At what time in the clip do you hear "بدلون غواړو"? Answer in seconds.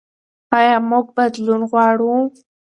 1.17-2.15